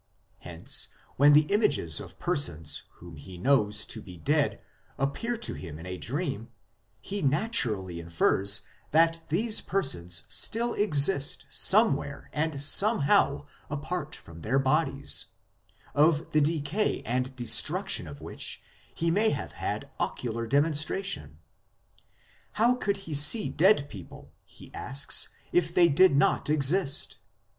[0.39, 4.59] Hence when the images of persons whom he knows to be dead
[4.97, 6.49] appear to him in a dream,
[7.01, 15.25] he naturally infers that these persons still exist somewhere and somehow apart from their bodies,
[15.93, 18.59] of the decay and destruction of which
[18.95, 21.37] he may have had ocular demonstra tion.
[22.53, 27.19] How could he see dead people, he asks, if they did not exist